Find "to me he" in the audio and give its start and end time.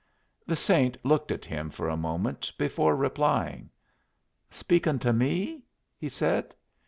4.97-6.09